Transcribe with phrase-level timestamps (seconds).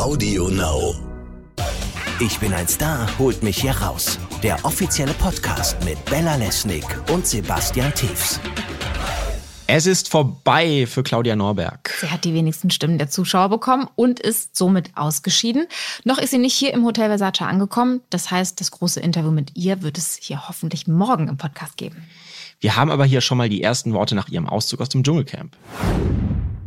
[0.00, 0.94] Audio Now.
[2.20, 4.18] Ich bin ein Star, holt mich hier raus.
[4.42, 8.40] Der offizielle Podcast mit Bella Lesnick und Sebastian Tiefs.
[9.66, 11.90] Es ist vorbei für Claudia Norberg.
[12.00, 15.66] Sie hat die wenigsten Stimmen der Zuschauer bekommen und ist somit ausgeschieden.
[16.04, 18.00] Noch ist sie nicht hier im Hotel Versace angekommen.
[18.08, 22.02] Das heißt, das große Interview mit ihr wird es hier hoffentlich morgen im Podcast geben.
[22.58, 25.54] Wir haben aber hier schon mal die ersten Worte nach ihrem Auszug aus dem Dschungelcamp.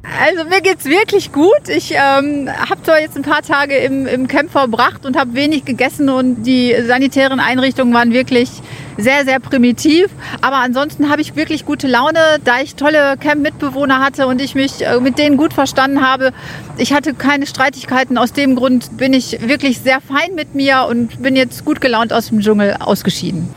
[0.04, 1.70] Also mir geht's wirklich gut.
[1.70, 5.66] Ich ähm, habe zwar jetzt ein paar Tage im, im Camp verbracht und habe wenig
[5.66, 8.50] gegessen und die sanitären Einrichtungen waren wirklich
[8.98, 10.10] sehr, sehr primitiv.
[10.42, 14.86] Aber ansonsten habe ich wirklich gute Laune, da ich tolle Camp-Mitbewohner hatte und ich mich
[14.86, 16.32] äh, mit denen gut verstanden habe.
[16.78, 18.18] Ich hatte keine Streitigkeiten.
[18.18, 22.14] Aus dem Grund bin ich wirklich sehr fein mit mir und bin jetzt gut gelaunt
[22.14, 23.54] aus dem Dschungel ausgeschieden.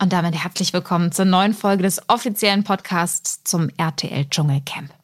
[0.00, 4.99] Und damit herzlich willkommen zur neuen Folge des offiziellen Podcasts zum RTL Dschungelcamp.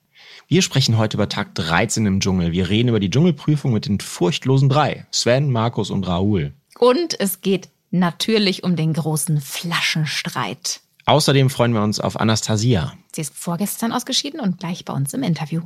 [0.48, 2.52] Wir sprechen heute über Tag 13 im Dschungel.
[2.52, 5.04] Wir reden über die Dschungelprüfung mit den furchtlosen drei.
[5.10, 6.52] Sven, Markus und Raoul.
[6.78, 10.82] Und es geht natürlich um den großen Flaschenstreit.
[11.04, 12.92] Außerdem freuen wir uns auf Anastasia.
[13.12, 15.62] Sie ist vorgestern ausgeschieden und gleich bei uns im Interview.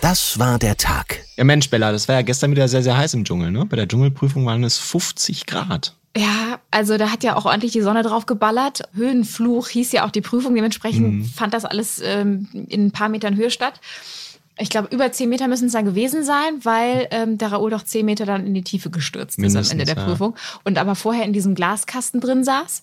[0.00, 1.24] Das war der Tag.
[1.36, 3.50] Ja Mensch, Bella, das war ja gestern wieder sehr, sehr heiß im Dschungel.
[3.50, 3.66] Ne?
[3.66, 5.96] Bei der Dschungelprüfung waren es 50 Grad.
[6.16, 8.82] Ja, also da hat ja auch ordentlich die Sonne drauf geballert.
[8.94, 10.54] Höhenfluch hieß ja auch die Prüfung.
[10.54, 11.24] Dementsprechend mhm.
[11.24, 13.80] fand das alles ähm, in ein paar Metern Höhe statt.
[14.58, 17.84] Ich glaube, über zehn Meter müssen es dann gewesen sein, weil ähm, der Raoul doch
[17.84, 20.08] zehn Meter dann in die Tiefe gestürzt Mindestens, ist am Ende der ja.
[20.08, 20.36] Prüfung.
[20.64, 22.82] Und aber vorher in diesem Glaskasten drin saß.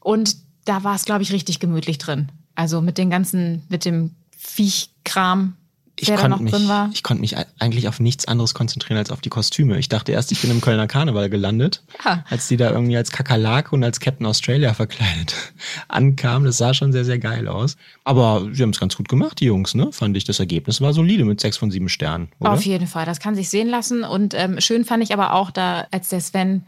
[0.00, 2.30] Und da war es, glaube ich, richtig gemütlich drin.
[2.54, 5.54] Also mit den ganzen, mit dem Viechkram,
[6.02, 6.54] ich konnte mich,
[6.92, 9.78] ich konnte mich eigentlich auf nichts anderes konzentrieren als auf die Kostüme.
[9.78, 12.24] Ich dachte erst, ich bin im Kölner Karneval gelandet, ja.
[12.28, 15.34] als die da irgendwie als Kakerlake und als Captain Australia verkleidet
[15.88, 16.44] ankamen.
[16.44, 17.76] Das sah schon sehr, sehr geil aus.
[18.02, 19.92] Aber sie haben es ganz gut gemacht, die Jungs, ne?
[19.92, 20.24] Fand ich.
[20.24, 22.30] Das Ergebnis war solide mit sechs von sieben Sternen.
[22.40, 22.52] Oder?
[22.52, 24.02] Auf jeden Fall, das kann sich sehen lassen.
[24.02, 26.64] Und ähm, schön fand ich aber auch da, als der Sven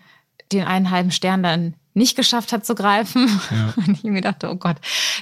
[0.53, 3.29] den einen halben Stern dann nicht geschafft hat zu greifen.
[3.51, 3.73] Ja.
[3.87, 4.77] Und ich mir dachte, oh Gott,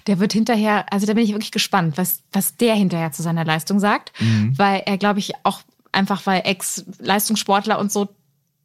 [0.06, 3.44] der wird hinterher, also da bin ich wirklich gespannt, was, was der hinterher zu seiner
[3.44, 4.12] Leistung sagt.
[4.21, 4.59] Mhm.
[4.59, 5.61] Weil er, glaube ich, auch
[5.93, 8.09] einfach, weil Ex-Leistungssportler und so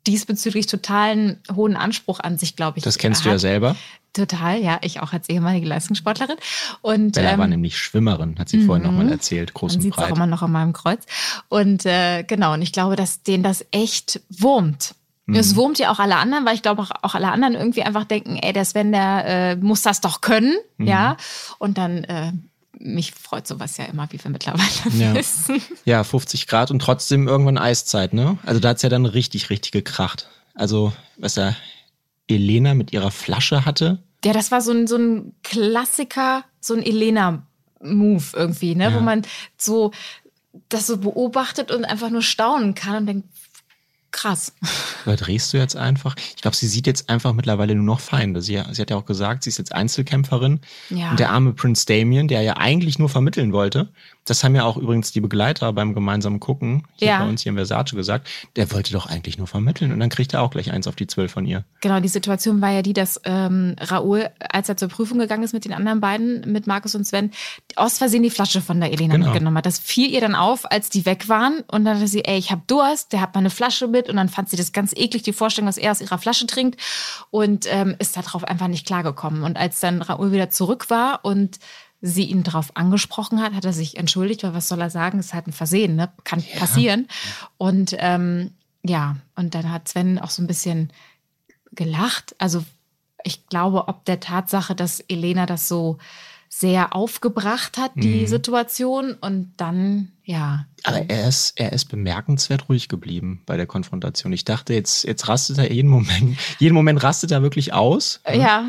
[0.08, 2.84] diesbezüglich totalen hohen Anspruch an sich, glaube ich.
[2.84, 3.26] Das kennst hat.
[3.26, 3.76] du ja selber.
[4.14, 6.38] Total, ja, ich auch als ehemalige Leistungssportlerin.
[6.82, 9.12] Und, Bella ähm, war nämlich Schwimmerin, hat sie vorhin nochmal mhm.
[9.12, 10.12] erzählt, groß Man und breit.
[10.12, 11.04] auch immer noch an meinem Kreuz.
[11.50, 14.96] Und äh, genau, und ich glaube, dass den das echt wurmt.
[15.28, 15.36] Mhm.
[15.36, 18.06] Es wurmt ja auch alle anderen, weil ich glaube auch, auch alle anderen irgendwie einfach
[18.06, 20.88] denken, ey, der Sven, der äh, muss das doch können, mhm.
[20.88, 21.18] ja.
[21.60, 22.32] Und dann äh,
[22.80, 24.68] mich freut sowas ja immer, wie wir mittlerweile
[24.98, 25.14] ja.
[25.14, 25.62] wissen.
[25.86, 28.38] Ja, 50 Grad und trotzdem irgendwann Eiszeit, ne?
[28.46, 30.30] Also da hat's ja dann richtig, richtig gekracht.
[30.54, 31.56] Also, was ja
[32.28, 34.00] Elena mit ihrer Flasche hatte.
[34.24, 38.86] Ja, das war so ein, so ein Klassiker, so ein Elena-Move irgendwie, ne?
[38.86, 38.96] Ja.
[38.96, 39.24] Wo man
[39.58, 39.92] so
[40.70, 43.28] das so beobachtet und einfach nur staunen kann und denkt,
[44.18, 44.54] krass.
[45.06, 46.16] Überdrehst du jetzt einfach?
[46.36, 48.42] Ich glaube, sie sieht jetzt einfach mittlerweile nur noch Feinde.
[48.42, 50.60] Sie, sie hat ja auch gesagt, sie ist jetzt Einzelkämpferin.
[50.90, 51.12] Ja.
[51.12, 53.90] Und der arme Prince Damien, der ja eigentlich nur vermitteln wollte,
[54.30, 57.20] das haben ja auch übrigens die Begleiter beim gemeinsamen Gucken hier ja.
[57.20, 60.34] bei uns hier in Versace gesagt, der wollte doch eigentlich nur vermitteln und dann kriegt
[60.34, 61.64] er auch gleich eins auf die zwölf von ihr.
[61.82, 65.54] Genau, die Situation war ja die, dass ähm, Raoul, als er zur Prüfung gegangen ist
[65.54, 67.32] mit den anderen beiden, mit Markus und Sven,
[67.76, 69.28] aus Versehen die Flasche von der Elena genau.
[69.28, 69.66] mitgenommen hat.
[69.66, 72.52] Das fiel ihr dann auf, als die weg waren und dann dachte sie, ey, ich
[72.52, 75.24] hab Durst, der hat mal eine Flasche mit und dann fand sie das ganz eklig,
[75.24, 76.80] die Vorstellung, dass er aus ihrer Flasche trinkt
[77.32, 79.44] und ähm, ist darauf einfach nicht klargekommen.
[79.44, 81.60] Und als dann Raoul wieder zurück war und
[82.02, 85.20] sie ihn darauf angesprochen hat, hat er sich entschuldigt, weil was soll er sagen?
[85.20, 86.12] Ist halt ein Versehen, ne?
[86.24, 86.60] Kann ja.
[86.60, 87.08] passieren.
[87.58, 88.52] Und ähm,
[88.84, 90.92] ja, und dann hat Sven auch so ein bisschen
[91.72, 92.36] gelacht.
[92.38, 92.64] Also
[93.24, 95.98] ich glaube, ob der Tatsache, dass Elena das so
[96.50, 98.28] sehr aufgebracht hat, die mhm.
[98.28, 99.14] Situation.
[99.14, 100.66] Und dann, ja.
[100.84, 104.32] Aber er ist, er ist bemerkenswert ruhig geblieben bei der Konfrontation.
[104.34, 108.22] Ich dachte, jetzt, jetzt rastet er jeden Moment, jeden Moment rastet er wirklich aus.
[108.34, 108.66] Ja.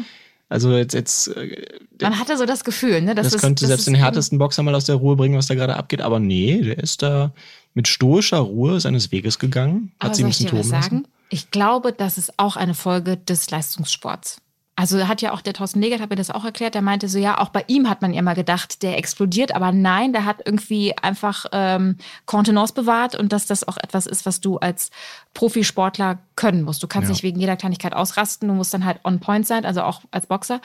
[0.49, 1.67] Also jetzt, jetzt äh,
[2.01, 3.15] man hatte so das Gefühl, ne?
[3.15, 5.77] das könnte das selbst den härtesten Boxer mal aus der Ruhe bringen, was da gerade
[5.77, 6.01] abgeht.
[6.01, 7.33] Aber nee, der ist da
[7.75, 9.93] mit stoischer Ruhe seines Weges gegangen.
[10.01, 11.09] Hat aber sie ein bisschen toben lassen.
[11.29, 14.41] Ich glaube, das ist auch eine Folge des Leistungssports.
[14.79, 17.19] Also hat ja auch der Thorsten Legert hat mir das auch erklärt, der meinte so,
[17.19, 20.37] ja, auch bei ihm hat man ja immer gedacht, der explodiert, aber nein, der hat
[20.45, 21.97] irgendwie einfach ähm,
[22.27, 24.93] Kontenance bewahrt und dass das auch etwas ist, was du als
[25.35, 26.81] Profisportler können musst.
[26.81, 27.13] Du kannst ja.
[27.13, 30.27] nicht wegen jeder Kleinigkeit ausrasten, du musst dann halt on point sein, also auch als
[30.27, 30.61] Boxer.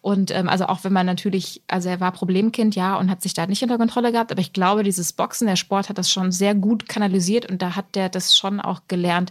[0.00, 3.34] Und ähm, also auch wenn man natürlich, also er war Problemkind, ja, und hat sich
[3.34, 6.32] da nicht unter Kontrolle gehabt, aber ich glaube, dieses Boxen, der Sport hat das schon
[6.32, 9.30] sehr gut kanalisiert und da hat der das schon auch gelernt,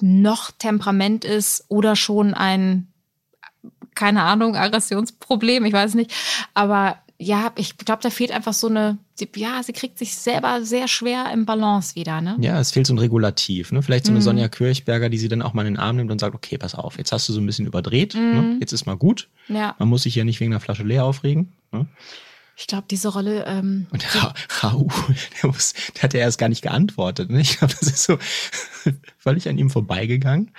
[0.00, 2.88] noch Temperament ist oder schon ein,
[3.94, 6.12] keine Ahnung, Aggressionsproblem, ich weiß nicht.
[6.54, 8.98] Aber ja, ich glaube, da fehlt einfach so eine,
[9.36, 12.36] ja, sie kriegt sich selber sehr schwer im Balance wieder, ne?
[12.40, 13.82] Ja, es fehlt so ein Regulativ, ne?
[13.82, 14.24] Vielleicht so eine mhm.
[14.24, 16.74] Sonja Kirchberger, die sie dann auch mal in den Arm nimmt und sagt, okay, pass
[16.74, 18.20] auf, jetzt hast du so ein bisschen überdreht, ne?
[18.20, 18.34] mhm.
[18.34, 18.56] ne?
[18.60, 19.28] jetzt ist mal gut.
[19.48, 19.74] Ja.
[19.78, 21.52] Man muss sich ja nicht wegen einer Flasche leer aufregen.
[21.72, 21.86] Ne?
[22.58, 23.44] Ich glaube, diese Rolle.
[23.46, 24.88] Ähm, und Ra Raoul,
[25.42, 27.30] der, muss, der hat ja erst gar nicht geantwortet.
[27.30, 27.40] Ne?
[27.40, 28.18] Ich glaube, das ist so
[29.18, 30.52] völlig an ihm vorbeigegangen.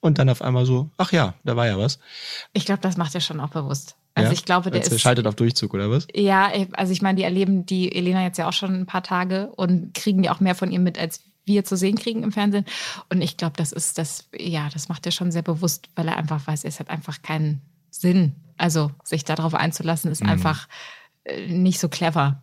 [0.00, 1.98] Und dann auf einmal so, ach ja, da war ja was.
[2.52, 3.96] Ich glaube, das macht er schon auch bewusst.
[4.14, 4.32] Also ja?
[4.32, 6.06] ich glaube, der, der ist, schaltet auf Durchzug oder was?
[6.14, 9.50] Ja, also ich meine, die erleben die Elena jetzt ja auch schon ein paar Tage
[9.56, 12.66] und kriegen ja auch mehr von ihm mit, als wir zu sehen kriegen im Fernsehen.
[13.08, 16.16] Und ich glaube, das ist das, ja, das macht er schon sehr bewusst, weil er
[16.18, 18.34] einfach weiß, es hat einfach keinen Sinn.
[18.58, 20.30] Also sich darauf einzulassen, ist mhm.
[20.30, 20.97] einfach äh,
[21.48, 22.42] nicht so clever.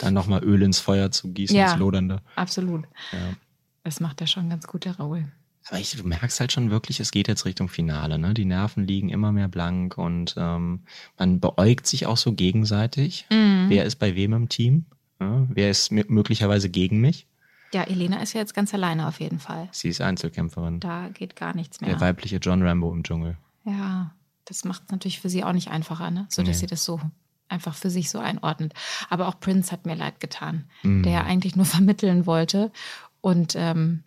[0.00, 2.20] Dann nochmal Öl ins Feuer zu gießen, ja, ins Lodernde.
[2.36, 2.84] Absolut.
[3.12, 3.34] Ja.
[3.82, 5.26] Das macht er schon ganz gut, der Raoul.
[5.68, 8.18] Aber ich, du merkst halt schon wirklich, es geht jetzt Richtung Finale.
[8.18, 8.34] Ne?
[8.34, 10.80] Die Nerven liegen immer mehr blank und ähm,
[11.18, 13.26] man beäugt sich auch so gegenseitig.
[13.30, 13.66] Mhm.
[13.68, 14.84] Wer ist bei wem im Team?
[15.20, 15.46] Ja?
[15.48, 17.26] Wer ist möglicherweise gegen mich?
[17.72, 19.68] Ja, Elena ist ja jetzt ganz alleine auf jeden Fall.
[19.72, 20.80] Sie ist Einzelkämpferin.
[20.80, 21.90] Da geht gar nichts mehr.
[21.90, 23.36] Der weibliche John Rambo im Dschungel.
[23.64, 26.26] Ja, das macht es natürlich für sie auch nicht einfacher, ne?
[26.28, 26.60] so dass nee.
[26.60, 27.00] sie das so
[27.48, 28.74] einfach für sich so einordnet.
[29.10, 31.02] Aber auch Prince hat mir leid getan, mhm.
[31.02, 32.72] der eigentlich nur vermitteln wollte
[33.20, 34.04] und ähm,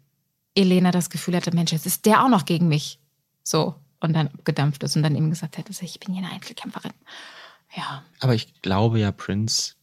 [0.56, 3.00] Elena das Gefühl hatte, Mensch, jetzt ist der auch noch gegen mich.
[3.44, 3.76] So.
[4.00, 6.94] Und dann gedampft ist und dann eben gesagt hätte, ich bin hier eine Einzelkämpferin.
[7.76, 8.04] Ja.
[8.20, 9.74] Aber ich glaube ja, Prince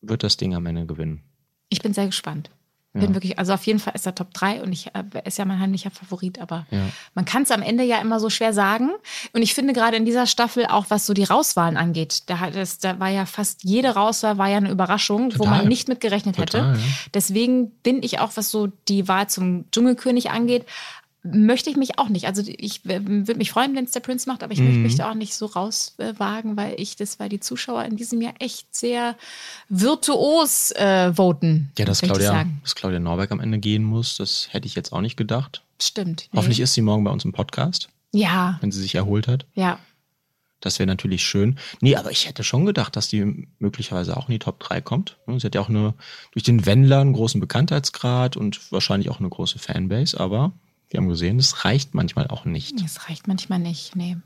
[0.00, 1.22] wird das Ding am Ende gewinnen.
[1.68, 2.50] Ich bin sehr gespannt.
[2.92, 3.02] Ja.
[3.02, 5.44] Bin wirklich, also auf jeden Fall ist er Top 3 und ich äh, ist ja
[5.44, 6.88] mein heimlicher Favorit, aber ja.
[7.14, 8.90] man kann es am Ende ja immer so schwer sagen.
[9.32, 12.56] Und ich finde gerade in dieser Staffel auch, was so die Rauswahlen angeht, da, hat
[12.56, 15.38] es, da war ja fast jede Rauswahl war ja eine Überraschung, Total.
[15.38, 16.80] wo man nicht mit gerechnet Total, hätte.
[16.80, 16.86] Ja.
[17.14, 20.66] Deswegen bin ich auch, was so die Wahl zum Dschungelkönig angeht,
[21.22, 22.26] möchte ich mich auch nicht.
[22.26, 24.66] Also ich würde mich freuen, wenn es der Prinz macht, aber ich mhm.
[24.66, 28.20] möchte mich da auch nicht so rauswagen, weil ich das, weil die Zuschauer in diesem
[28.20, 29.16] Jahr echt sehr
[29.68, 31.70] virtuos äh, voten.
[31.78, 35.02] Ja, dass Claudia, dass Claudia Norberg am Ende gehen muss, das hätte ich jetzt auch
[35.02, 35.62] nicht gedacht.
[35.80, 36.28] Stimmt.
[36.32, 36.38] Nee.
[36.38, 37.88] Hoffentlich ist sie morgen bei uns im Podcast.
[38.12, 38.58] Ja.
[38.60, 39.46] Wenn sie sich erholt hat.
[39.54, 39.78] Ja.
[40.60, 41.58] Das wäre natürlich schön.
[41.80, 45.16] Nee, aber ich hätte schon gedacht, dass die möglicherweise auch in die Top 3 kommt.
[45.26, 45.94] Sie hat ja auch eine,
[46.32, 50.52] durch den Wendler einen großen Bekanntheitsgrad und wahrscheinlich auch eine große Fanbase, aber
[50.90, 52.80] wir haben gesehen, es reicht manchmal auch nicht.
[52.84, 54.16] Es reicht manchmal nicht, nee.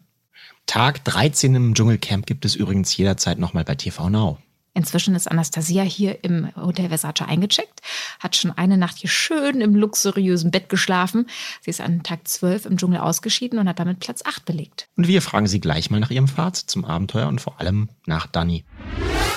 [0.67, 4.39] Tag 13 im Dschungelcamp gibt es übrigens jederzeit nochmal bei TV Now.
[4.73, 7.81] Inzwischen ist Anastasia hier im Hotel Versace eingecheckt,
[8.19, 11.27] hat schon eine Nacht hier schön im luxuriösen Bett geschlafen.
[11.61, 14.89] Sie ist an Tag 12 im Dschungel ausgeschieden und hat damit Platz 8 belegt.
[14.97, 18.27] Und wir fragen sie gleich mal nach ihrem Fazit zum Abenteuer und vor allem nach
[18.27, 18.65] Dani.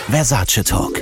[0.09, 0.99] Versace Talk.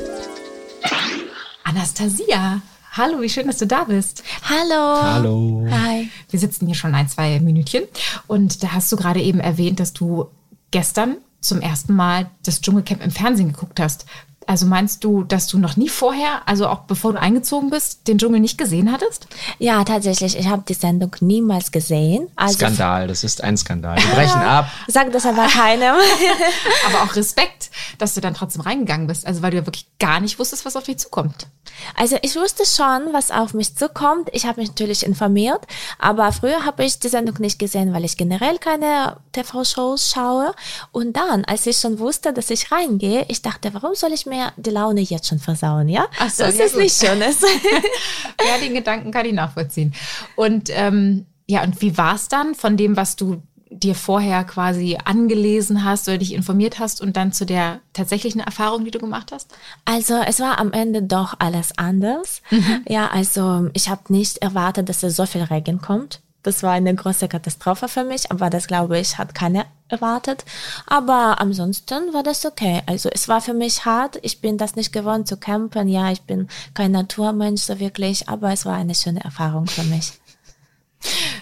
[1.64, 2.62] Anastasia,
[2.98, 4.24] Hallo, wie schön, dass du da bist.
[4.50, 5.02] Hallo.
[5.02, 5.68] Hallo.
[5.70, 5.95] Hi.
[6.30, 7.84] Wir sitzen hier schon ein, zwei Minütchen
[8.28, 10.28] und da hast du gerade eben erwähnt, dass du
[10.72, 14.06] gestern zum ersten Mal das Dschungelcamp im Fernsehen geguckt hast.
[14.48, 18.18] Also meinst du, dass du noch nie vorher, also auch bevor du eingezogen bist, den
[18.18, 19.28] Dschungel nicht gesehen hattest?
[19.58, 20.38] Ja, tatsächlich.
[20.38, 22.28] Ich habe die Sendung niemals gesehen.
[22.36, 23.98] Also Skandal, das ist ein Skandal.
[23.98, 24.68] Wir brechen ab.
[24.88, 25.96] Sag das aber keinem.
[26.88, 29.26] aber auch Respekt, dass du dann trotzdem reingegangen bist.
[29.26, 31.48] Also weil du ja wirklich gar nicht wusstest, was auf dich zukommt.
[31.96, 34.30] Also ich wusste schon, was auf mich zukommt.
[34.32, 35.62] Ich habe mich natürlich informiert,
[36.00, 40.54] aber früher habe ich die Sendung nicht gesehen, weil ich generell keine TV-Shows schaue.
[40.92, 44.35] Und dann, als ich schon wusste, dass ich reingehe, ich dachte, warum soll ich mir
[44.36, 46.08] mir die Laune jetzt schon versauen, ja?
[46.20, 46.84] Ach so, das ja, ist gut.
[46.84, 47.42] nicht schönes.
[48.40, 49.94] ja, den Gedanken kann ich nachvollziehen.
[50.36, 54.98] Und ähm, ja, und wie war es dann von dem, was du dir vorher quasi
[55.04, 59.32] angelesen hast oder dich informiert hast und dann zu der tatsächlichen Erfahrung, die du gemacht
[59.32, 59.54] hast?
[59.86, 62.42] Also es war am Ende doch alles anders.
[62.52, 62.86] Mhm.
[62.88, 66.94] Ja, also ich habe nicht erwartet, dass es so viel Regen kommt Das war eine
[66.94, 70.46] große Katastrophe für mich, aber das glaube ich hat keiner erwartet.
[70.86, 72.84] Aber ansonsten war das okay.
[72.86, 74.20] Also es war für mich hart.
[74.22, 75.88] Ich bin das nicht gewohnt zu campen.
[75.88, 80.14] Ja, ich bin kein Naturmensch so wirklich, aber es war eine schöne Erfahrung für mich.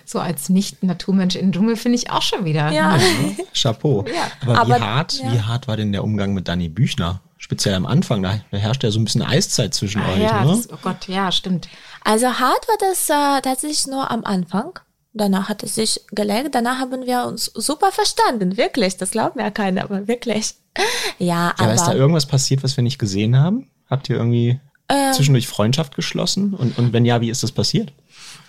[0.06, 2.70] So als Nicht-Naturmensch in Dschungel finde ich auch schon wieder.
[2.72, 2.98] Ja.
[2.98, 3.00] ja
[3.54, 4.04] Chapeau.
[4.06, 4.30] Ja.
[4.42, 5.32] Aber, aber, wie hart, ja.
[5.32, 7.22] wie hart war denn der Umgang mit Dani Büchner?
[7.38, 10.44] Speziell am Anfang, da, da herrscht ja so ein bisschen Eiszeit zwischen ah, euch, ja,
[10.44, 10.52] ne?
[10.52, 11.70] Das, oh Gott, ja, stimmt.
[12.04, 14.80] Also hart war das äh, tatsächlich nur am Anfang.
[15.14, 16.56] Danach hat es sich gelegt.
[16.56, 18.58] Danach haben wir uns super verstanden.
[18.58, 18.98] Wirklich.
[18.98, 20.56] Das glaubt mir ja keiner, aber wirklich.
[21.20, 21.74] Ja, ja aber.
[21.76, 23.70] Ist da irgendwas passiert, was wir nicht gesehen haben?
[23.92, 26.56] Habt ihr irgendwie ähm, zwischendurch Freundschaft geschlossen?
[26.56, 27.94] Und, und wenn ja, wie ist das passiert?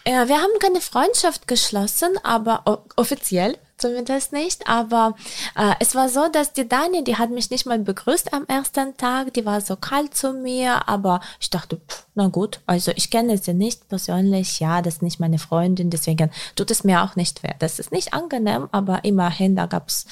[0.07, 4.67] Ja, wir haben keine Freundschaft geschlossen, aber offiziell zumindest nicht.
[4.67, 5.15] Aber
[5.57, 8.97] äh, es war so, dass die Dani, die hat mich nicht mal begrüßt am ersten
[8.97, 13.11] Tag, die war so kalt zu mir, aber ich dachte, pff, na gut, also ich
[13.11, 17.15] kenne sie nicht persönlich, ja, das ist nicht meine Freundin, deswegen tut es mir auch
[17.15, 17.53] nicht weh.
[17.59, 20.07] Das ist nicht angenehm, aber immerhin, da gab's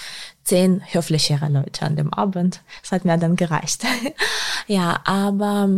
[0.44, 2.60] zehn höflichere Leute an dem Abend.
[2.82, 3.84] Das hat mir dann gereicht.
[4.66, 5.68] ja, aber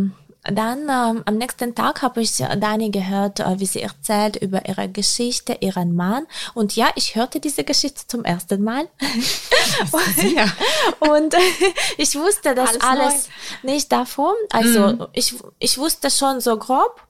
[0.51, 4.87] dann ähm, am nächsten Tag habe ich Dani gehört, äh, wie sie erzählt über ihre
[4.89, 6.27] Geschichte, ihren Mann.
[6.53, 8.87] Und ja, ich hörte diese Geschichte zum ersten Mal.
[10.99, 11.39] und äh,
[11.97, 13.29] ich wusste das alles, alles
[13.63, 14.35] nicht davon.
[14.51, 15.07] Also mm.
[15.13, 17.01] ich, ich wusste schon so grob,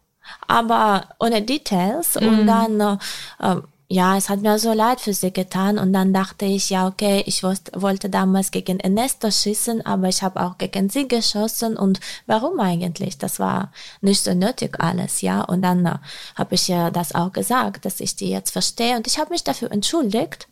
[0.47, 2.15] aber ohne Details.
[2.15, 2.27] Mm.
[2.27, 2.47] Und mhm.
[2.47, 2.99] dann
[3.39, 6.87] äh, ja, es hat mir so leid für sie getan und dann dachte ich, ja,
[6.87, 11.99] okay, ich wollte damals gegen Ernesto schießen, aber ich habe auch gegen sie geschossen und
[12.25, 13.19] warum eigentlich?
[13.19, 15.41] Das war nicht so nötig alles, ja.
[15.41, 15.97] Und dann äh,
[16.35, 19.43] habe ich ja das auch gesagt, dass ich die jetzt verstehe und ich habe mich
[19.43, 20.47] dafür entschuldigt.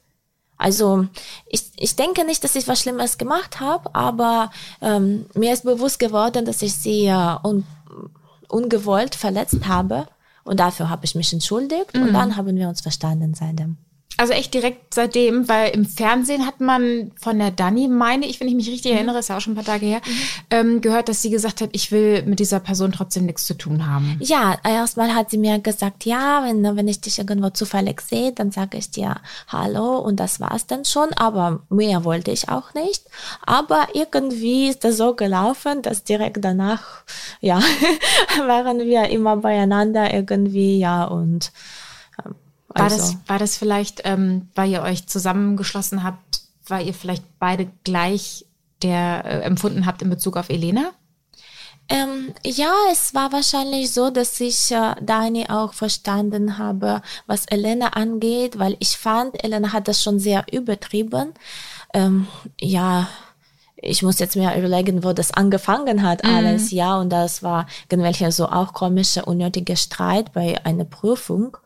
[0.57, 1.07] Also
[1.47, 5.97] ich, ich denke nicht, dass ich was Schlimmes gemacht habe, aber ähm, mir ist bewusst
[5.97, 7.65] geworden, dass ich sie äh, un,
[8.47, 10.07] ungewollt verletzt habe.
[10.43, 12.03] Und dafür habe ich mich entschuldigt mhm.
[12.03, 13.77] und dann haben wir uns verstanden seitdem.
[14.17, 18.47] Also echt direkt seitdem, weil im Fernsehen hat man von der Dani, meine ich, wenn
[18.47, 18.97] ich mich richtig mhm.
[18.97, 20.11] erinnere, ist ja auch schon ein paar Tage her, mhm.
[20.51, 23.87] ähm, gehört, dass sie gesagt hat, ich will mit dieser Person trotzdem nichts zu tun
[23.87, 24.17] haben.
[24.19, 28.51] Ja, erstmal hat sie mir gesagt, ja, wenn, wenn ich dich irgendwo zufällig sehe, dann
[28.51, 29.15] sage ich dir
[29.47, 33.03] Hallo und das war's dann schon, aber mehr wollte ich auch nicht.
[33.45, 37.03] Aber irgendwie ist das so gelaufen, dass direkt danach,
[37.41, 37.59] ja,
[38.47, 41.51] waren wir immer beieinander irgendwie, ja, und
[42.73, 42.97] war, also.
[42.97, 48.45] das, war das vielleicht, ähm, weil ihr euch zusammengeschlossen habt, weil ihr vielleicht beide gleich
[48.81, 50.91] der äh, empfunden habt in Bezug auf Elena?
[51.89, 57.89] Ähm, ja, es war wahrscheinlich so, dass ich äh, Dani auch verstanden habe, was Elena
[57.89, 61.33] angeht, weil ich fand, Elena hat das schon sehr übertrieben.
[61.93, 62.27] Ähm,
[62.59, 63.09] ja,
[63.75, 66.29] ich muss jetzt mir überlegen, wo das angefangen hat, mhm.
[66.29, 71.57] alles, ja, und das war irgendwelche so auch komische, unnötige Streit bei einer Prüfung.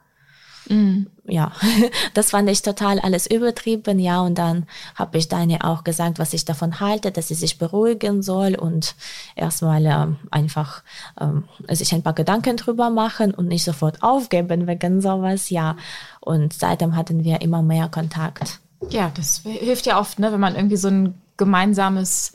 [0.69, 1.07] Mhm.
[1.25, 1.51] Ja,
[2.13, 4.21] das fand ich total alles übertrieben, ja.
[4.21, 8.21] Und dann habe ich Dani auch gesagt, was ich davon halte, dass sie sich beruhigen
[8.21, 8.95] soll und
[9.35, 10.83] erstmal ähm, einfach
[11.19, 15.75] ähm, sich ein paar Gedanken drüber machen und nicht sofort aufgeben wegen sowas, ja.
[16.21, 18.59] Und seitdem hatten wir immer mehr Kontakt.
[18.89, 22.33] Ja, das hilft ja oft, ne, wenn man irgendwie so ein gemeinsames,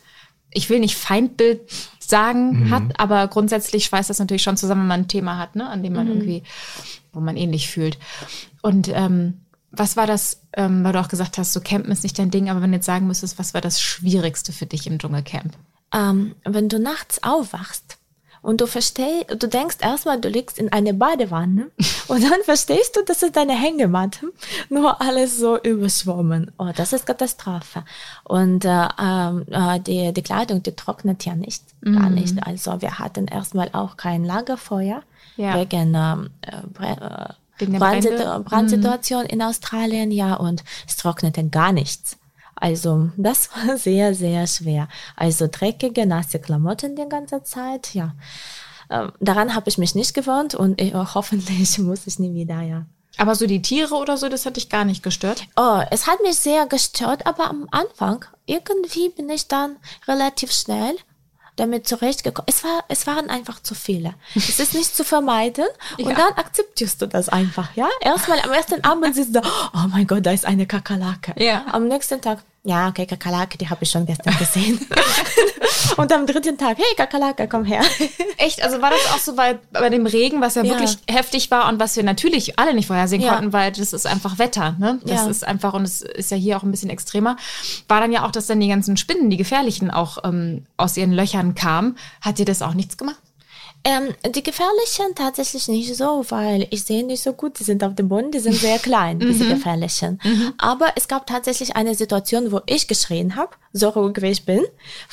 [0.50, 1.60] ich will nicht Feindbild
[2.00, 2.70] sagen mhm.
[2.70, 5.82] hat, aber grundsätzlich schweißt das natürlich schon zusammen, wenn man ein Thema hat, ne, an
[5.82, 6.12] dem man mhm.
[6.12, 6.42] irgendwie
[7.12, 7.98] wo man ähnlich fühlt.
[8.62, 9.42] Und ähm,
[9.72, 12.50] was war das, ähm, weil du auch gesagt hast, so Campen ist nicht dein Ding,
[12.50, 15.54] aber wenn du jetzt sagen müsstest, was war das Schwierigste für dich im Dschungelcamp?
[15.94, 17.98] Ähm, wenn du nachts aufwachst
[18.42, 21.70] und du verstehst, du denkst erstmal, du liegst in einer Badewanne
[22.08, 24.32] und dann verstehst du, das ist deine Hängematte,
[24.68, 26.50] nur alles so überschwommen.
[26.58, 27.84] Oh, das ist Katastrophe.
[28.24, 31.98] Und äh, äh, die, die Kleidung, die trocknet ja nicht, mhm.
[31.98, 32.46] gar nicht.
[32.46, 35.02] Also wir hatten erstmal auch kein Lagerfeuer
[35.36, 35.54] ja.
[35.60, 37.34] wegen ähm, äh, äh
[37.66, 39.28] Brandsitu Brandsituation mhm.
[39.28, 42.16] in Australien, ja, und es trocknete gar nichts.
[42.54, 44.88] Also das war sehr, sehr schwer.
[45.16, 48.14] Also dreckige, nasse Klamotten die ganze Zeit, ja.
[48.90, 52.62] Ähm, daran habe ich mich nicht gewohnt und ich, oh, hoffentlich muss ich nie wieder,
[52.62, 52.86] ja.
[53.18, 55.44] Aber so die Tiere oder so, das hat dich gar nicht gestört?
[55.56, 59.76] Oh, es hat mich sehr gestört, aber am Anfang irgendwie bin ich dann
[60.08, 60.94] relativ schnell
[61.56, 62.46] damit zurechtgekommen.
[62.48, 64.14] Es, war, es waren einfach zu viele.
[64.34, 65.66] Es ist nicht zu vermeiden
[65.98, 66.14] und ja.
[66.14, 67.88] dann akzeptierst du das einfach, ja?
[68.00, 71.34] Erstmal am ersten Abend siehst du, oh mein Gott, da ist eine Kakerlake.
[71.36, 71.66] Ja.
[71.72, 74.80] Am nächsten Tag, ja, okay, Kakerlake, die habe ich schon gestern gesehen.
[75.96, 77.82] und am dritten Tag, hey Kakerlake, komm her.
[78.38, 78.62] Echt?
[78.62, 81.68] Also war das auch so bei, bei dem Regen, was ja, ja, wirklich heftig war
[81.68, 83.34] und was wir natürlich alle nicht vorhersehen ja.
[83.34, 85.00] konnten, weil das ist einfach Wetter, ne?
[85.04, 85.26] Das ja.
[85.28, 87.36] ist einfach, und es ist ja hier auch ein bisschen extremer,
[87.88, 91.12] war dann ja auch, dass dann die ganzen Spinnen, die gefährlichen, auch ähm, aus ihren
[91.12, 91.96] Löchern kamen.
[92.20, 93.20] Hat dir das auch nichts gemacht?
[93.84, 97.58] Ähm, die gefährlichen tatsächlich nicht so, weil ich sehe nicht so gut.
[97.58, 99.48] Die sind auf dem Boden, die sind sehr klein, diese mhm.
[99.50, 100.20] gefährlichen.
[100.22, 100.54] Mhm.
[100.58, 104.62] Aber es gab tatsächlich eine Situation, wo ich geschrien habe, so ruhig wie ich bin,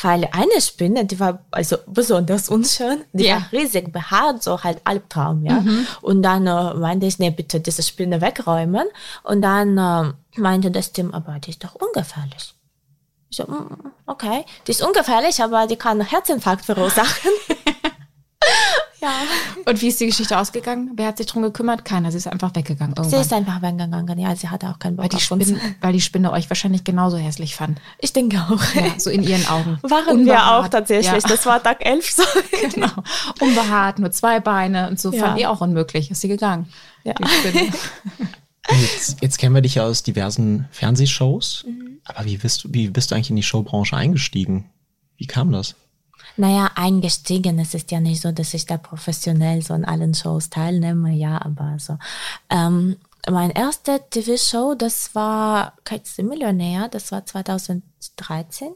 [0.04, 3.36] weil eine Spinne, die war also besonders unschön, die ja.
[3.36, 5.62] war riesig behaart, so halt Albtraum, ja.
[5.62, 5.88] Mhm.
[6.02, 8.88] Und dann äh, meinte ich, nee, bitte diese Spinne wegräumen.
[9.24, 12.54] Und dann äh, meinte das Team, aber die ist doch ungefährlich.
[13.32, 17.32] Ich so, mm, okay, die ist ungefährlich, aber die kann Herzinfarkt verursachen.
[19.02, 19.12] ja.
[19.66, 20.92] Und wie ist die Geschichte ausgegangen?
[20.96, 21.86] Wer hat sich drum gekümmert?
[21.86, 22.12] Keiner.
[22.12, 22.96] Sie ist einfach weggegangen.
[22.96, 23.10] Irgendwann.
[23.10, 24.20] Sie ist einfach weggegangen.
[24.20, 27.18] Ja, sie hatte auch keinen Bock weil die, Spinne, weil die Spinne euch wahrscheinlich genauso
[27.18, 27.80] hässlich fand.
[28.00, 28.76] Ich denke auch.
[28.76, 29.78] Ja, so in ihren Augen.
[29.82, 30.26] Waren Unbehaart.
[30.26, 31.24] wir auch tatsächlich.
[31.24, 31.30] Ja.
[31.30, 32.10] Das war Tag 11.
[32.20, 32.24] So.
[32.74, 32.92] genau.
[33.40, 35.24] Unbehaart, nur zwei Beine und so ja.
[35.24, 36.12] fand die auch unmöglich.
[36.12, 36.68] Ist sie gegangen.
[37.04, 37.14] Ja.
[38.72, 41.66] Jetzt, jetzt, kennen wir dich ja aus diversen Fernsehshows.
[41.68, 42.00] Mhm.
[42.04, 44.70] Aber wie bist, du, wie bist du eigentlich in die Showbranche eingestiegen?
[45.18, 45.76] Wie kam das?
[46.40, 47.60] Naja, eingestiegen.
[47.60, 51.42] Es ist ja nicht so, dass ich da professionell so in allen Shows teilnehme, ja,
[51.44, 51.98] aber so.
[52.50, 52.96] Ähm,
[53.30, 55.74] mein erster TV-Show, das war
[56.16, 58.70] the Millionär, das war 2013.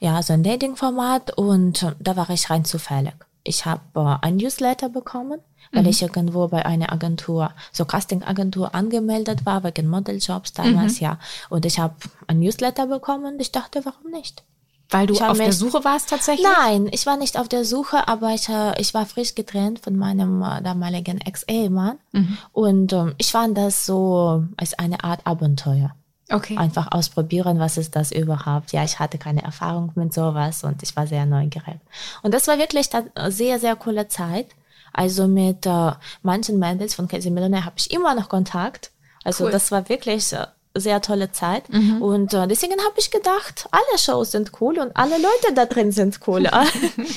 [0.00, 3.14] Ja, so ein Dating-Format und da war ich rein zufällig.
[3.44, 5.38] Ich habe äh, ein Newsletter bekommen
[5.72, 5.88] weil mhm.
[5.88, 11.04] ich irgendwo bei einer Agentur, so Casting-Agentur angemeldet war, wegen Modeljobs damals, mhm.
[11.04, 11.18] ja.
[11.50, 11.94] Und ich habe
[12.26, 14.42] ein Newsletter bekommen und ich dachte, warum nicht?
[14.90, 16.46] Weil du auf der Suche warst tatsächlich?
[16.58, 19.96] Nein, ich war nicht auf der Suche, aber ich, äh, ich war frisch getrennt von
[19.96, 21.98] meinem äh, damaligen Ex-Ehemann.
[22.12, 22.38] Mhm.
[22.52, 25.94] Und ähm, ich fand das so als eine Art Abenteuer.
[26.30, 26.56] Okay.
[26.56, 28.72] Einfach ausprobieren, was ist das überhaupt.
[28.72, 31.80] Ja, ich hatte keine Erfahrung mit sowas und ich war sehr neugierig.
[32.22, 34.48] Und das war wirklich eine sehr, sehr coole Zeit.
[34.92, 35.92] Also mit äh,
[36.22, 38.90] manchen Mädels von Casey Millionaire habe ich immer noch Kontakt.
[39.24, 39.50] Also cool.
[39.50, 40.46] das war wirklich äh,
[40.78, 41.68] sehr tolle Zeit.
[41.68, 42.02] Mhm.
[42.02, 45.92] Und äh, deswegen habe ich gedacht, alle Shows sind cool und alle Leute da drin
[45.92, 46.42] sind cool.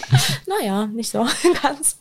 [0.48, 1.26] naja, nicht so
[1.64, 1.98] ganz.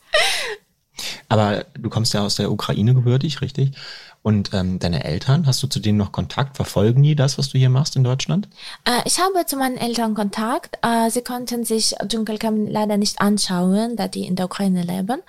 [1.29, 3.73] Aber du kommst ja aus der Ukraine gebürtig, richtig?
[4.23, 6.57] Und ähm, deine Eltern, hast du zu denen noch Kontakt?
[6.57, 8.49] Verfolgen die das, was du hier machst in Deutschland?
[8.85, 10.77] Äh, ich habe zu meinen Eltern Kontakt.
[10.83, 15.23] Äh, sie konnten sich Dschungelcamp leider nicht anschauen, da die in der Ukraine leben.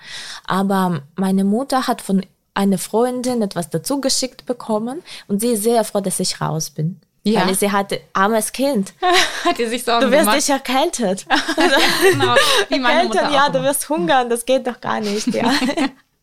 [0.46, 2.22] Aber meine Mutter hat von
[2.54, 7.00] einer Freundin etwas dazu geschickt bekommen und sie ist sehr froh, dass ich raus bin.
[7.24, 7.46] Ja.
[7.46, 8.94] Weil sie hatte armes Kind.
[9.44, 10.36] hat sie sich Sorgen Du wirst gemacht?
[10.38, 11.24] dich erkältet.
[11.28, 12.34] ja, genau.
[12.68, 15.28] Wie meine Mutter ja, du wirst hungern, das geht doch gar nicht.
[15.28, 15.52] Ja.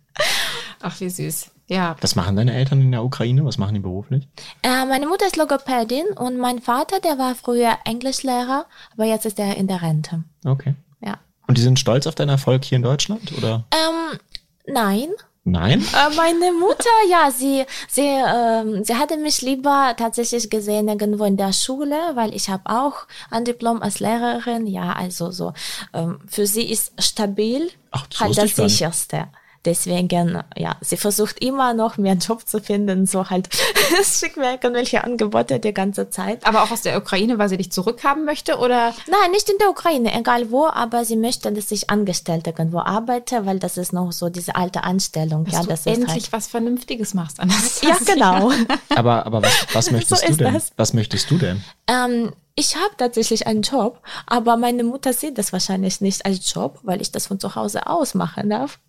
[0.82, 1.52] Ach, wie süß.
[1.68, 1.96] Ja.
[2.02, 3.46] Was machen deine Eltern in der Ukraine?
[3.46, 4.28] Was machen die beruflich?
[4.64, 9.40] Äh, meine Mutter ist Logopädin und mein Vater, der war früher Englischlehrer, aber jetzt ist
[9.40, 10.24] er in der Rente.
[10.46, 10.74] Okay.
[11.00, 11.20] Ja.
[11.48, 13.66] Und die sind stolz auf deinen Erfolg hier in Deutschland, oder?
[13.72, 14.20] Ähm,
[14.66, 15.10] nein.
[15.52, 15.82] Nein?
[15.82, 21.38] Äh, meine Mutter, ja, sie, sie, ähm, sie hatte mich lieber tatsächlich gesehen irgendwo in
[21.38, 24.68] der Schule, weil ich habe auch ein Diplom als Lehrerin.
[24.68, 25.54] Ja, also so.
[25.94, 29.28] Ähm, für sie ist stabil Ach, das halt das sicherste.
[29.66, 33.50] Deswegen, ja, sie versucht immer noch mehr einen Job zu finden, so halt,
[34.00, 36.46] es schickt mir irgendwelche Angebote die ganze Zeit.
[36.46, 38.94] Aber auch aus der Ukraine, weil sie dich zurückhaben möchte, oder?
[39.08, 43.46] Nein, nicht in der Ukraine, egal wo, aber sie möchte, dass ich angestellt irgendwo arbeite,
[43.46, 45.44] weil das ist noch so diese alte Anstellung.
[45.44, 47.40] Dass ja, du das endlich ist halt was Vernünftiges machst.
[47.82, 48.52] Ja, genau.
[48.96, 50.54] aber, aber was, was möchtest so du denn?
[50.54, 50.72] Das.
[50.78, 51.62] Was möchtest du denn?
[51.88, 56.80] Ähm, ich habe tatsächlich einen Job, aber meine Mutter sieht das wahrscheinlich nicht als Job,
[56.84, 58.80] weil ich das von zu Hause aus machen darf.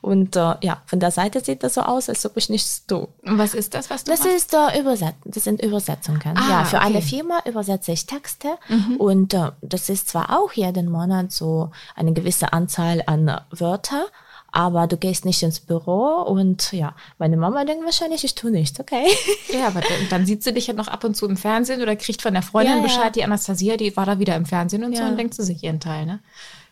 [0.00, 3.08] Und äh, ja, von der Seite sieht das so aus, als ob ich nichts tue.
[3.22, 4.34] Und was ist das, was du Das machst?
[4.36, 6.20] ist äh, Überset das sind Übersetzungen.
[6.36, 6.86] Ah, ja, für okay.
[6.86, 8.96] eine Firma übersetze ich Texte mhm.
[8.96, 14.06] und äh, das ist zwar auch jeden Monat so eine gewisse Anzahl an äh, Wörter,
[14.52, 18.78] aber du gehst nicht ins Büro und ja, meine Mama denkt wahrscheinlich, ich tue nichts,
[18.78, 19.06] okay.
[19.52, 21.96] Ja, aber dann, dann sieht sie dich ja noch ab und zu im Fernsehen oder
[21.96, 23.10] kriegt von der Freundin ja, Bescheid, ja.
[23.10, 25.00] die Anastasia, die war da wieder im Fernsehen und ja.
[25.00, 26.20] so und denkt sie sich ihren Teil, ne?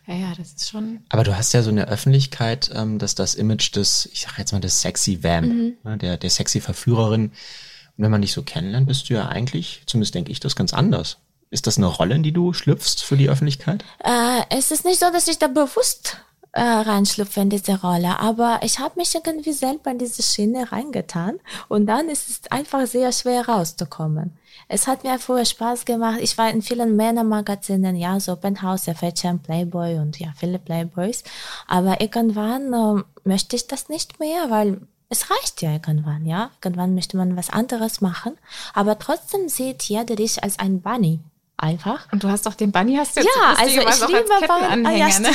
[0.07, 1.01] Ja, ja, das ist schon.
[1.11, 4.53] Aber du hast ja so eine Öffentlichkeit, ähm, dass das Image des, ich sag jetzt
[4.53, 5.73] mal, des sexy Vamp, mhm.
[5.85, 7.27] ne, der, der sexy Verführerin.
[7.97, 10.73] Und wenn man dich so kennenlernt, bist du ja eigentlich, zumindest denke ich, das ganz
[10.73, 11.19] anders.
[11.51, 13.85] Ist das eine Rolle, in die du schlüpfst für die Öffentlichkeit?
[14.03, 16.17] Äh, es ist nicht so, dass ich da bewusst
[16.53, 18.19] äh, reinschlüpfe in diese Rolle.
[18.21, 22.87] Aber ich habe mich irgendwie selber in diese Schiene reingetan und dann ist es einfach
[22.87, 24.37] sehr schwer rauszukommen.
[24.69, 26.19] Es hat mir vorher Spaß gemacht.
[26.21, 31.25] Ich war in vielen Männermagazinen, ja, so Penthouse, Fashion, Playboy und ja, viele Playboys.
[31.67, 36.51] Aber irgendwann äh, möchte ich das nicht mehr, weil es reicht ja irgendwann, ja.
[36.63, 38.33] Irgendwann möchte man was anderes machen.
[38.73, 41.21] Aber trotzdem sieht jeder dich als ein Bunny
[41.63, 42.13] einfach.
[42.13, 44.87] Und du hast doch den Bunny, hast du jetzt Ja, also ich liebe Bunny.
[44.87, 45.29] Ah, ja, ne?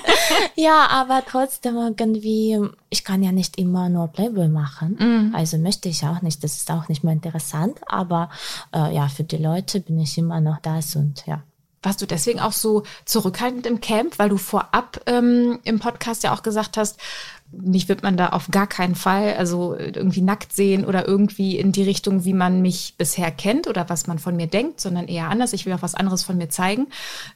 [0.56, 2.58] ja, aber trotzdem irgendwie,
[2.88, 4.96] ich kann ja nicht immer nur Playboy machen.
[4.98, 5.34] Mhm.
[5.34, 6.42] Also möchte ich auch nicht.
[6.42, 7.78] Das ist auch nicht mehr interessant.
[7.86, 8.30] Aber
[8.74, 11.42] äh, ja, für die Leute bin ich immer noch das und ja.
[11.82, 16.34] Warst du deswegen auch so zurückhaltend im Camp, weil du vorab ähm, im Podcast ja
[16.34, 16.98] auch gesagt hast,
[17.52, 21.72] mich wird man da auf gar keinen Fall, also irgendwie nackt sehen oder irgendwie in
[21.72, 25.28] die Richtung, wie man mich bisher kennt oder was man von mir denkt, sondern eher
[25.28, 25.52] anders.
[25.52, 26.88] Ich will auch was anderes von mir zeigen.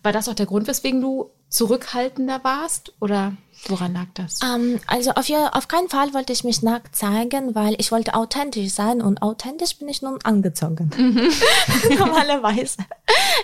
[0.03, 3.35] War das auch der Grund, weswegen du zurückhaltender warst oder
[3.69, 4.41] woran lag das?
[4.43, 8.15] Um, ähm, also auf, auf keinen Fall wollte ich mich nackt zeigen, weil ich wollte
[8.15, 10.91] authentisch sein und authentisch bin ich nun angezogen.
[10.97, 11.31] Mhm.
[11.99, 12.79] Normalerweise.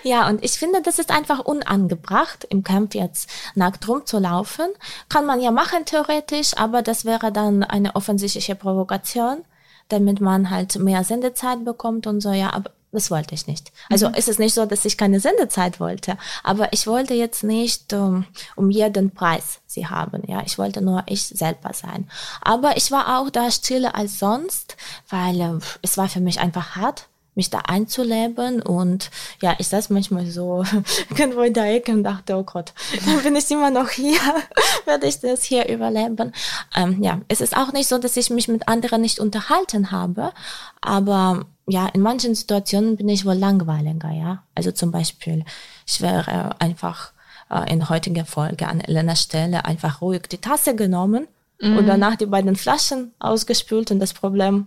[0.03, 4.69] Ja, und ich finde, das ist einfach unangebracht, im Camp jetzt nackt rumzulaufen.
[5.09, 9.45] Kann man ja machen theoretisch, aber das wäre dann eine offensichtliche Provokation
[9.89, 13.71] damit man halt mehr Sendezeit bekommt und so, ja, aber das wollte ich nicht.
[13.91, 14.15] Also mhm.
[14.15, 18.25] ist es nicht so, dass ich keine Sendezeit wollte, aber ich wollte jetzt nicht um,
[18.57, 20.23] um jeden Preis sie haben.
[20.27, 22.09] Ja, ich wollte nur ich selber sein.
[22.41, 24.77] Aber ich war auch da stiller als sonst,
[25.09, 29.11] weil äh, es war für mich einfach hart mich da einzuleben und
[29.43, 30.65] ja, ich saß manchmal so
[31.11, 32.73] irgendwo in der Ecke und dachte, oh Gott,
[33.05, 34.19] dann bin ich immer noch hier,
[34.87, 36.33] werde ich das hier überleben.
[36.75, 40.33] Ähm, ja, es ist auch nicht so, dass ich mich mit anderen nicht unterhalten habe,
[40.81, 44.43] aber ja, in manchen Situationen bin ich wohl langweiliger, ja.
[44.55, 45.45] Also zum Beispiel,
[45.87, 47.13] ich wäre einfach
[47.51, 51.27] äh, in heutiger Folge an Elenas Stelle einfach ruhig die Tasse genommen
[51.61, 51.77] mhm.
[51.77, 54.67] und danach die beiden Flaschen ausgespült und das Problem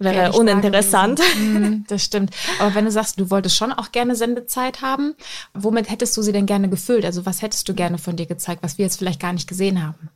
[0.00, 1.20] wäre uninteressant.
[1.38, 2.34] Mhm, das stimmt.
[2.58, 5.14] Aber wenn du sagst, du wolltest schon auch gerne Sendezeit haben,
[5.54, 7.04] womit hättest du sie denn gerne gefüllt?
[7.04, 9.84] Also was hättest du gerne von dir gezeigt, was wir jetzt vielleicht gar nicht gesehen
[9.86, 10.10] haben?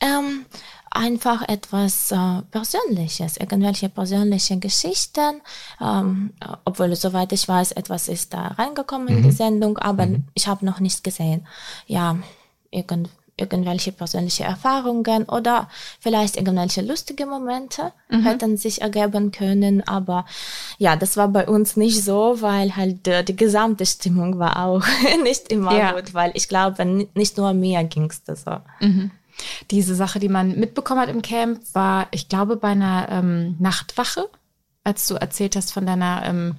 [0.00, 0.46] Ähm,
[0.94, 5.40] einfach etwas äh, Persönliches, irgendwelche persönliche Geschichten,
[5.80, 6.32] ähm,
[6.64, 9.16] obwohl soweit ich weiß, etwas ist da reingekommen mhm.
[9.16, 9.36] in die mhm.
[9.36, 10.24] Sendung, aber mhm.
[10.34, 11.46] ich habe noch nichts gesehen.
[11.86, 12.16] Ja,
[12.70, 15.68] irgend, irgendwelche persönliche Erfahrungen oder
[16.00, 18.22] vielleicht irgendwelche lustige Momente mhm.
[18.22, 20.26] hätten sich ergeben können, aber
[20.78, 24.84] ja, das war bei uns nicht so, weil halt die, die gesamte Stimmung war auch
[25.22, 25.92] nicht immer ja.
[25.92, 28.58] gut, weil ich glaube, nicht nur mir ging es so.
[28.80, 29.10] Mhm.
[29.70, 34.28] Diese Sache, die man mitbekommen hat im Camp, war, ich glaube, bei einer ähm, Nachtwache,
[34.84, 36.56] als du erzählt hast von deiner, ähm,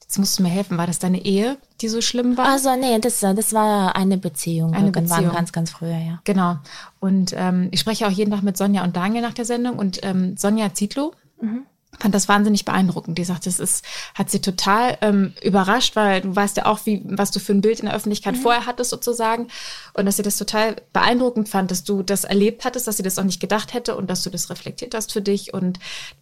[0.00, 2.46] jetzt musst du mir helfen, war das deine Ehe, die so schlimm war?
[2.46, 4.74] Also nee, das, das war eine Beziehung.
[4.74, 5.32] Eine Beziehung.
[5.32, 6.20] ganz, ganz früher, ja.
[6.24, 6.56] Genau.
[7.00, 10.00] Und ähm, ich spreche auch jeden Tag mit Sonja und Daniel nach der Sendung und
[10.02, 11.66] ähm, Sonja Zietlow, mhm
[11.98, 13.18] fand das wahnsinnig beeindruckend.
[13.18, 17.02] Die sagt, das ist, hat sie total ähm, überrascht, weil du weißt ja auch, wie,
[17.04, 18.40] was du für ein Bild in der Öffentlichkeit mhm.
[18.40, 19.48] vorher hattest sozusagen.
[19.92, 23.18] Und dass sie das total beeindruckend fand, dass du das erlebt hattest, dass sie das
[23.18, 25.78] auch nicht gedacht hätte und dass du das reflektiert hast für dich und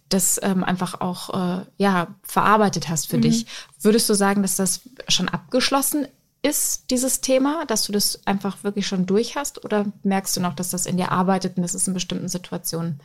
[0.09, 3.21] das ähm, einfach auch äh, ja verarbeitet hast für mhm.
[3.21, 3.45] dich.
[3.79, 6.07] Würdest du sagen, dass das schon abgeschlossen
[6.43, 9.63] ist, dieses Thema, dass du das einfach wirklich schon durch hast?
[9.63, 12.99] Oder merkst du noch, dass das in dir arbeitet und das ist in bestimmten Situationen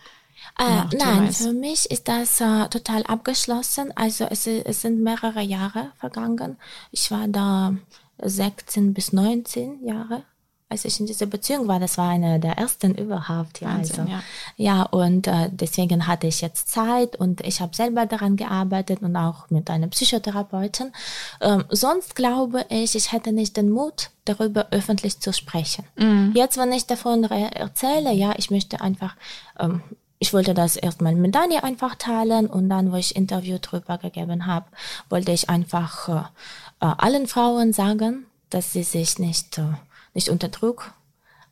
[0.58, 3.92] äh, nein, für mich ist das äh, total abgeschlossen.
[3.96, 6.56] Also es, es sind mehrere Jahre vergangen.
[6.90, 7.74] Ich war da
[8.18, 10.24] 16 bis 19 Jahre
[10.68, 13.60] als ich in dieser Beziehung war, das war eine der ersten überhaupt.
[13.60, 14.22] Ja, Wahnsinn, also, ja.
[14.56, 19.16] ja und äh, deswegen hatte ich jetzt Zeit und ich habe selber daran gearbeitet und
[19.16, 20.92] auch mit einem Psychotherapeutin.
[21.40, 25.84] Ähm, sonst glaube ich, ich hätte nicht den Mut, darüber öffentlich zu sprechen.
[25.96, 26.32] Mhm.
[26.34, 29.14] Jetzt, wenn ich davon erzähle, ja, ich möchte einfach
[29.60, 29.82] ähm,
[30.18, 34.46] ich wollte das erstmal mit Dani einfach teilen und dann, wo ich Interview drüber gegeben
[34.46, 34.66] habe,
[35.08, 39.74] wollte ich einfach äh, äh, allen Frauen sagen, dass sie sich nicht, äh,
[40.14, 40.92] nicht unter Druck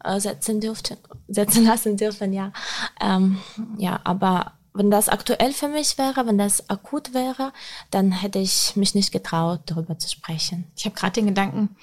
[0.02, 0.96] äh, setzen dürften,
[1.28, 2.52] setzen lassen dürfen, ja.
[3.00, 3.38] Ähm,
[3.76, 7.52] ja, aber wenn das aktuell für mich wäre, wenn das akut wäre,
[7.90, 10.64] dann hätte ich mich nicht getraut, darüber zu sprechen.
[10.76, 11.76] Ich habe gerade den Gedanken,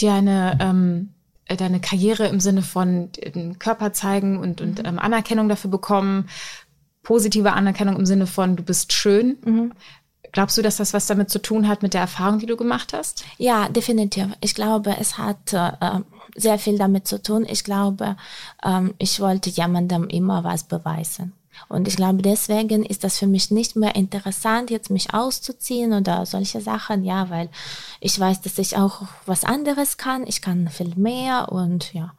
[0.00, 4.86] dir eine ähm, äh, deine Karriere im Sinne von den Körper zeigen und, und mhm.
[4.86, 6.28] ähm, Anerkennung dafür bekommen,
[7.02, 9.38] positive Anerkennung im Sinne von du bist schön.
[9.44, 9.72] Mhm.
[10.32, 12.94] Glaubst du, dass das was damit zu tun hat mit der Erfahrung, die du gemacht
[12.94, 13.24] hast?
[13.36, 14.28] Ja, definitiv.
[14.40, 16.00] Ich glaube, es hat äh,
[16.34, 17.44] sehr viel damit zu tun.
[17.46, 18.16] Ich glaube,
[18.64, 21.34] ähm, ich wollte jemandem immer was beweisen.
[21.68, 26.26] Und ich glaube, deswegen ist das für mich nicht mehr interessant, jetzt mich auszuziehen oder
[26.26, 27.48] solche Sachen, ja, weil
[28.00, 30.26] ich weiß, dass ich auch was anderes kann.
[30.26, 32.12] Ich kann viel mehr und ja.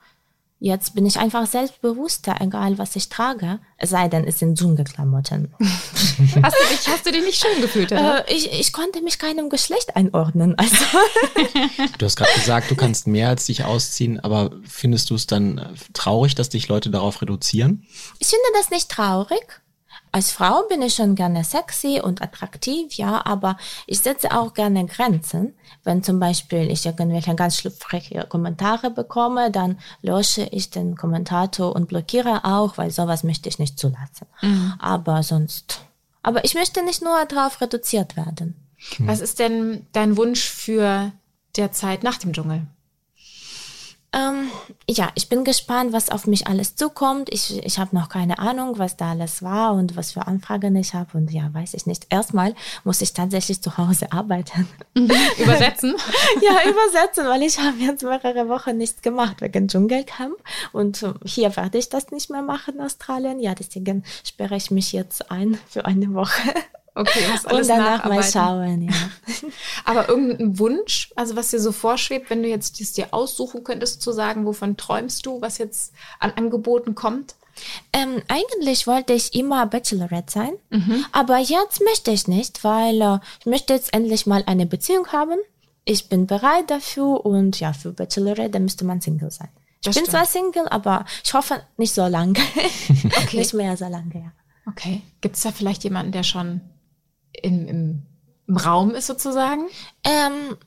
[0.64, 3.60] Jetzt bin ich einfach selbstbewusster, egal was ich trage.
[3.76, 5.54] Es sei denn, es sind Dschungelklamotten.
[5.60, 7.92] hast, du dich, hast du dich nicht schön gefühlt?
[7.92, 8.26] Oder?
[8.30, 10.58] Äh, ich, ich konnte mich keinem Geschlecht einordnen.
[10.58, 10.78] Also.
[11.98, 15.58] du hast gerade gesagt, du kannst mehr als dich ausziehen, aber findest du es dann
[15.58, 17.86] äh, traurig, dass dich Leute darauf reduzieren?
[18.20, 19.62] Ich finde das nicht traurig
[20.14, 24.86] als Frau bin ich schon gerne sexy und attraktiv, ja, aber ich setze auch gerne
[24.86, 25.56] Grenzen.
[25.84, 31.88] Wenn zum Beispiel ich irgendwelche ganz schlüpfrige Kommentare bekomme, dann lösche ich den Kommentator und
[31.88, 34.28] blockiere auch, weil sowas möchte ich nicht zulassen.
[34.44, 34.76] Mhm.
[34.78, 35.82] Aber sonst,
[36.22, 38.56] aber ich möchte nicht nur darauf reduziert werden.
[39.00, 41.12] Was ist denn dein Wunsch für
[41.56, 42.68] der Zeit nach dem Dschungel?
[44.90, 47.30] Ja, ich bin gespannt, was auf mich alles zukommt.
[47.32, 50.94] Ich, ich habe noch keine Ahnung, was da alles war und was für Anfragen ich
[50.94, 51.18] habe.
[51.18, 52.08] Und ja, weiß ich nicht.
[52.10, 54.68] Erstmal muss ich tatsächlich zu Hause arbeiten.
[54.94, 55.96] übersetzen?
[56.42, 60.38] ja, übersetzen, weil ich habe jetzt mehrere Wochen nichts gemacht wegen Dschungelcamp.
[60.72, 63.40] Und hier werde ich das nicht mehr machen in Australien.
[63.40, 66.54] Ja, deswegen sperre ich mich jetzt ein für eine Woche.
[66.96, 68.94] Okay, muss alles Und danach mal schauen, ja.
[69.86, 74.02] Aber irgendein Wunsch, also was dir so vorschwebt, wenn du jetzt es dir aussuchen könntest,
[74.02, 77.36] zu sagen, wovon träumst du, was jetzt an Angeboten kommt?
[77.94, 81.06] Ähm, eigentlich wollte ich immer Bachelorette sein, mhm.
[81.12, 85.38] aber jetzt möchte ich nicht, weil äh, ich möchte jetzt endlich mal eine Beziehung haben.
[85.86, 89.50] Ich bin bereit dafür und ja, für Bachelorette müsste man Single sein.
[89.82, 90.10] Ich das bin stimmt.
[90.10, 92.34] zwar Single, aber ich hoffe nicht so lange.
[93.24, 93.38] okay.
[93.38, 94.32] nicht mehr so lange, ja.
[94.66, 95.02] Okay.
[95.22, 96.62] Gibt es da vielleicht jemanden, der schon
[97.42, 98.02] im, im,
[98.48, 99.66] im Raum ist sozusagen?
[100.04, 100.58] Ähm,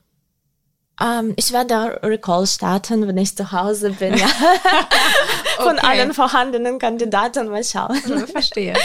[0.99, 4.27] ähm, ich werde Recall starten, wenn ich zu Hause bin, ja.
[5.57, 5.87] Von okay.
[5.87, 7.95] allen vorhandenen Kandidaten mal schauen.
[8.27, 8.75] Verstehe.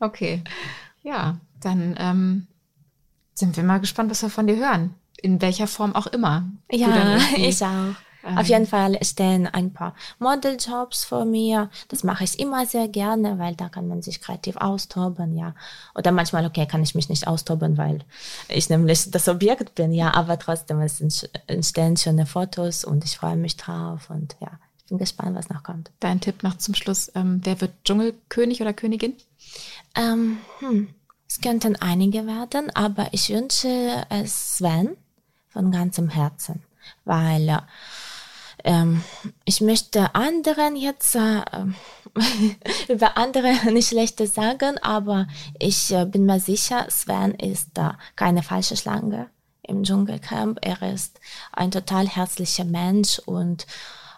[0.00, 0.42] Okay.
[1.02, 2.46] Ja, dann ähm,
[3.34, 4.94] sind wir mal gespannt, was wir von dir hören.
[5.20, 6.48] In welcher Form auch immer.
[6.70, 7.94] Ja, ich auch.
[8.28, 8.38] Ähm.
[8.38, 11.70] Auf jeden Fall stehen ein paar Modeljobs vor mir.
[11.88, 15.54] Das mache ich immer sehr gerne, weil da kann man sich kreativ austoben, ja.
[15.94, 18.00] Oder manchmal, okay, kann ich mich nicht austoben, weil
[18.48, 20.12] ich nämlich das Objekt bin, ja.
[20.14, 21.00] Aber trotzdem es
[21.46, 25.62] entstehen schöne Fotos und ich freue mich drauf und ja, ich bin gespannt, was noch
[25.62, 25.90] kommt.
[26.00, 27.10] Dein Tipp noch zum Schluss.
[27.14, 29.14] Ähm, wer wird Dschungelkönig oder Königin?
[29.94, 30.88] Ähm, hm.
[31.28, 34.96] Es könnten einige werden, aber ich wünsche es Sven
[35.50, 36.62] von ganzem Herzen,
[37.04, 37.62] weil
[38.68, 39.02] ähm,
[39.46, 41.40] ich möchte anderen jetzt äh,
[42.92, 45.26] über andere nicht schlechtes sagen, aber
[45.58, 49.30] ich äh, bin mir sicher, Sven ist äh, keine falsche Schlange
[49.62, 50.58] im Dschungelcamp.
[50.60, 51.18] Er ist
[51.52, 53.66] ein total herzlicher Mensch und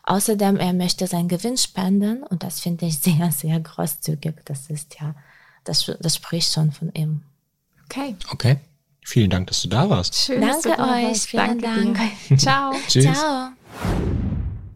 [0.02, 4.34] außerdem er möchte seinen Gewinn spenden und das finde ich sehr, sehr großzügig.
[4.46, 5.14] Das ist ja,
[5.62, 7.22] das, das spricht schon von ihm.
[7.84, 8.16] Okay.
[8.32, 8.56] Okay.
[9.02, 10.16] Vielen Dank, dass du da warst.
[10.16, 11.22] Schön, Danke euch.
[11.22, 11.98] Vielen Dank.
[12.36, 12.72] Ciao.
[12.88, 13.04] Tschüss.
[13.04, 13.50] Ciao.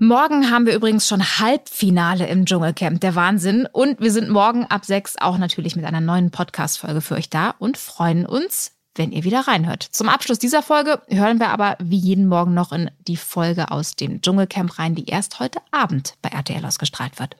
[0.08, 3.00] Morgen haben wir übrigens schon Halbfinale im Dschungelcamp.
[3.00, 3.66] Der Wahnsinn.
[3.72, 7.54] Und wir sind morgen ab sechs auch natürlich mit einer neuen Podcast-Folge für euch da
[7.58, 9.82] und freuen uns, wenn ihr wieder reinhört.
[9.82, 13.96] Zum Abschluss dieser Folge hören wir aber wie jeden Morgen noch in die Folge aus
[13.96, 17.36] dem Dschungelcamp rein, die erst heute Abend bei RTL ausgestrahlt wird.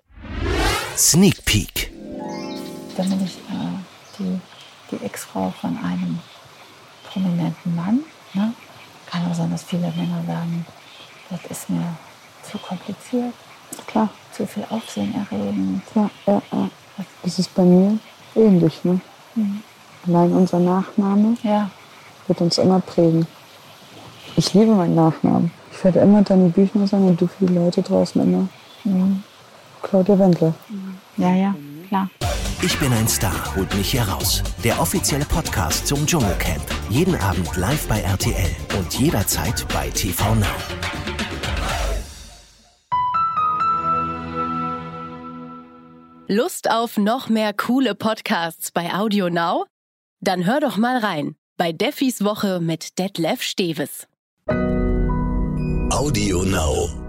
[0.97, 1.93] Sneak Peek.
[2.97, 4.41] Dann bin ich äh, die,
[4.91, 6.19] die Ex-Frau von einem
[7.13, 8.01] prominenten Mann.
[8.33, 8.55] Ne?
[9.05, 10.65] Kann auch sein, dass viele Männer sagen,
[11.29, 11.95] das ist mir
[12.51, 13.35] zu kompliziert.
[13.87, 14.09] Klar.
[14.33, 15.83] Zu viel Aufsehen erregend.
[15.95, 16.69] Ja, ja, ja.
[17.23, 17.99] Das ist bei mir
[18.35, 18.85] ähnlich.
[18.85, 19.01] Ne?
[19.35, 19.63] Mhm.
[20.07, 21.71] Allein unser Nachname ja.
[22.27, 23.27] wird uns immer prägen.
[24.37, 25.51] Ich liebe meinen Nachnamen.
[25.73, 28.49] Ich werde immer Danny Büchner sagen und du für die Leute draußen immer
[28.85, 29.23] mhm.
[29.83, 30.55] Claudia Wendler.
[31.17, 31.55] Ja, ja,
[31.89, 32.09] klar.
[32.63, 34.43] Ich bin ein Star, holt mich hier raus.
[34.65, 36.65] Der offizielle Podcast zum Dschungelcamp.
[36.89, 40.47] Jeden Abend live bei RTL und jederzeit bei TV Now.
[46.29, 49.67] Lust auf noch mehr coole Podcasts bei Audio Now?
[50.21, 54.09] Dann hör doch mal rein bei Deffis Woche mit Detlef Steves.
[55.91, 57.04] Audio Now.